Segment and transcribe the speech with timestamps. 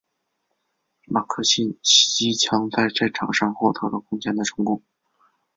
[1.05, 4.81] 马克沁机枪在战场上获得了空前的成功。